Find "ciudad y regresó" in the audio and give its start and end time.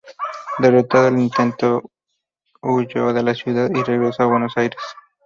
3.35-4.23